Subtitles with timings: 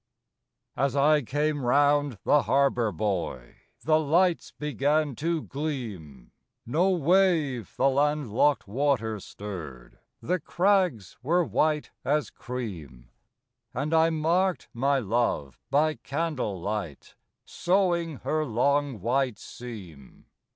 [0.75, 6.31] AS I came round the harbor buoy, The lights began to gleam,
[6.65, 9.99] No wave the land locked water stirred.
[10.19, 13.83] The crags were white as cream; FROM QUEENS' GARDENS.
[13.83, 17.13] And I marked my love by candle light
[17.45, 20.25] Sewing her long white seam.